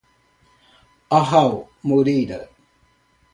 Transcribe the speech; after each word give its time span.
Aral 1.19 1.69
Moreira 1.85 2.49